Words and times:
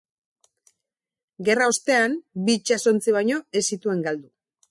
Gerra 1.49 1.67
ostean, 1.73 2.17
bi 2.47 2.57
itsasontzi 2.61 3.17
baino 3.21 3.39
ez 3.61 3.65
zituen 3.75 4.05
galdu. 4.09 4.29